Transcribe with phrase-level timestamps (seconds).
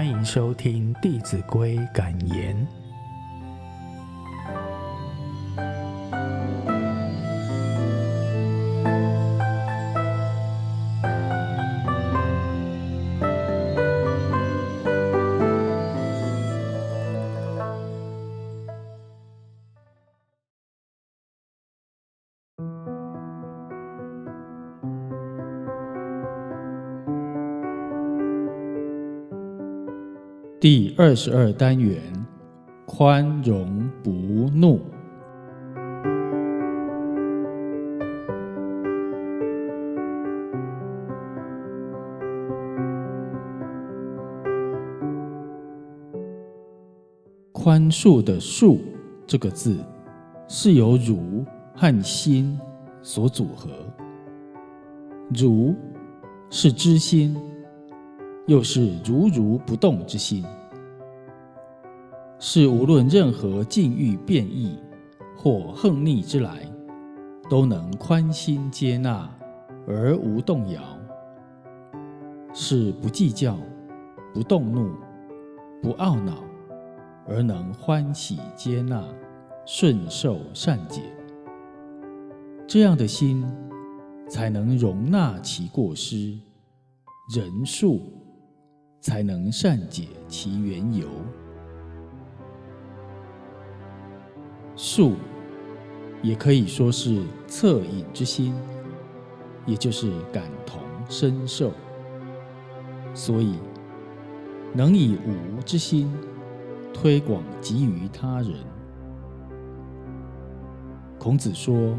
[0.00, 2.79] 欢迎收听《弟子规》感言。
[30.60, 31.98] 第二十二单元，
[32.84, 34.10] 宽容不
[34.54, 34.78] 怒。
[47.52, 48.80] 宽恕的“恕”
[49.26, 49.82] 这个字，
[50.46, 51.42] 是由“如”
[51.74, 52.60] 和“心”
[53.00, 53.70] 所组合。
[55.30, 55.74] 如
[56.50, 57.34] 是知心。
[58.50, 60.44] 又是如如不动之心，
[62.40, 64.76] 是无论任何境遇变异
[65.36, 66.68] 或横逆之来，
[67.48, 69.30] 都能宽心接纳
[69.86, 70.80] 而无动摇；
[72.52, 73.56] 是不计较、
[74.34, 74.96] 不动怒、
[75.80, 76.42] 不懊恼，
[77.28, 79.04] 而能欢喜接纳、
[79.64, 81.02] 顺受善解。
[82.66, 83.48] 这样的心，
[84.28, 86.36] 才能容纳其过失，
[87.32, 88.00] 人恕。
[89.00, 91.08] 才能善解其缘由。
[94.76, 95.14] 恕，
[96.22, 98.54] 也可以说是恻隐之心，
[99.66, 101.72] 也就是感同身受。
[103.14, 103.58] 所以，
[104.74, 106.12] 能以无之心
[106.92, 108.52] 推广给予他人。
[111.18, 111.98] 孔子说：“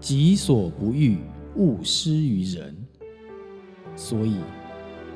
[0.00, 1.18] 己所不欲，
[1.54, 2.76] 勿施于人。”
[3.94, 4.36] 所以。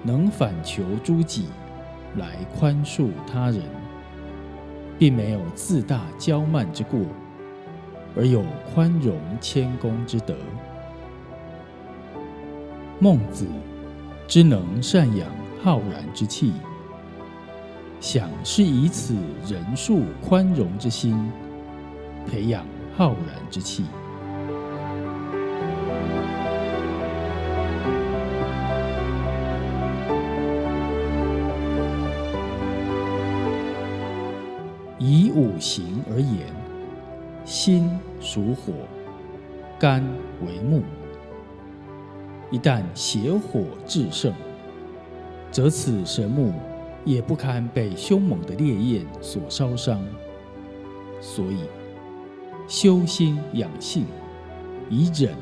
[0.03, 1.47] 能反求诸己，
[2.17, 3.63] 来宽恕他人，
[4.99, 7.01] 并没有自大骄慢之过，
[8.17, 10.35] 而有宽容谦恭之德。
[12.99, 13.47] 孟子
[14.27, 15.29] 之能善养
[15.63, 16.53] 浩然之气，
[18.01, 19.15] 想是以此
[19.47, 21.31] 仁恕宽容之心，
[22.27, 22.65] 培养
[22.97, 23.85] 浩然之气。
[35.31, 36.47] 五行而言，
[37.45, 38.73] 心属火，
[39.79, 40.05] 肝
[40.47, 40.83] 为木。
[42.51, 44.33] 一旦邪火炽盛，
[45.51, 46.53] 则此神木
[47.05, 50.05] 也不堪被凶猛的烈焰所烧伤。
[51.21, 51.61] 所以，
[52.67, 54.07] 修心养性，
[54.89, 55.35] 以忍，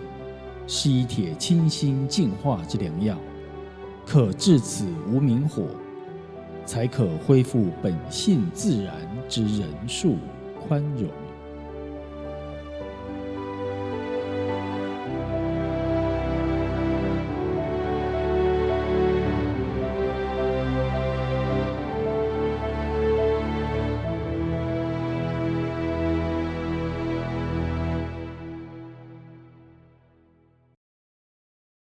[0.66, 3.16] 是以铁清心净化之良药，
[4.05, 5.65] 可治此无名火。
[6.69, 8.95] 才可恢复本性自然
[9.27, 10.17] 之仁恕
[10.61, 11.28] 宽容。